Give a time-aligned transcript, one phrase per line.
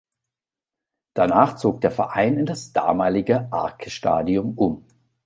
[1.13, 4.83] Danach zog der Verein in das damalige Arke-Stadion um.